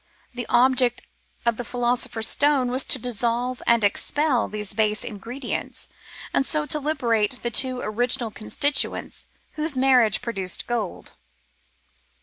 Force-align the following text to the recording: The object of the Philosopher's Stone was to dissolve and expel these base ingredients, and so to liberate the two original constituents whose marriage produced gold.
The 0.33 0.47
object 0.49 1.03
of 1.45 1.57
the 1.57 1.63
Philosopher's 1.63 2.27
Stone 2.27 2.71
was 2.71 2.83
to 2.85 2.97
dissolve 2.97 3.61
and 3.67 3.83
expel 3.83 4.47
these 4.47 4.73
base 4.73 5.03
ingredients, 5.03 5.89
and 6.33 6.43
so 6.43 6.65
to 6.65 6.79
liberate 6.79 7.43
the 7.43 7.51
two 7.51 7.81
original 7.81 8.31
constituents 8.31 9.27
whose 9.51 9.77
marriage 9.77 10.23
produced 10.23 10.65
gold. 10.65 11.13